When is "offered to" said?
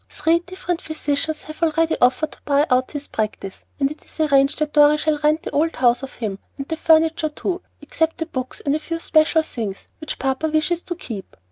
2.01-2.41